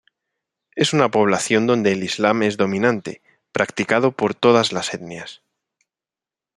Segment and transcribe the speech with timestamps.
[0.75, 5.43] Es una población donde el Islam es dominante, practicado por todas las etnias.